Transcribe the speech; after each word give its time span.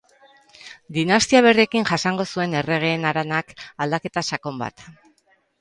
Dinastia 0.97 1.41
berriekin 1.47 1.85
jasango 1.91 2.27
zuen 2.37 2.57
Erregeen 2.63 3.07
haranak 3.13 3.55
aldaketa 3.87 4.29
sakon 4.33 4.61
bat. 4.65 4.87